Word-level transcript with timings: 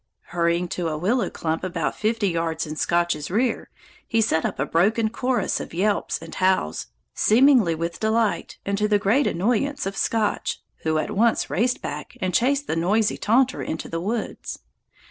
Hurrying 0.33 0.67
to 0.69 0.87
a 0.87 0.97
willow 0.97 1.29
clump 1.29 1.63
about 1.63 1.95
fifty 1.95 2.29
yards 2.29 2.65
in 2.65 2.75
Scotch's 2.75 3.29
rear, 3.29 3.69
he 4.07 4.19
set 4.19 4.45
up 4.45 4.57
a 4.57 4.65
broken 4.65 5.11
chorus 5.11 5.59
of 5.59 5.75
yelps 5.75 6.17
and 6.17 6.33
howls, 6.33 6.87
seemingly 7.13 7.75
with 7.75 7.99
delight 7.99 8.57
and 8.65 8.79
to 8.79 8.87
the 8.87 8.97
great 8.97 9.27
annoyance 9.27 9.85
of 9.85 9.95
Scotch, 9.95 10.59
who 10.77 10.97
at 10.97 11.11
once 11.11 11.51
raced 11.51 11.83
back 11.83 12.17
and 12.19 12.33
chased 12.33 12.65
the 12.65 12.75
noisy 12.75 13.15
taunter 13.19 13.61
into 13.61 13.87
the 13.87 14.01
woods. 14.01 14.57